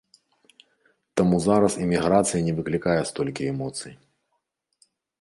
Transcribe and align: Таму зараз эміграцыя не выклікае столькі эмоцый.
Таму 1.21 1.35
зараз 1.47 1.77
эміграцыя 1.85 2.41
не 2.49 2.57
выклікае 2.63 2.99
столькі 3.13 3.43
эмоцый. 3.55 3.93